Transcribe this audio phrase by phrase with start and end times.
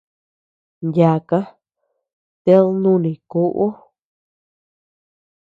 [0.97, 1.39] Yaka,
[2.43, 3.67] ted nuni kuʼu.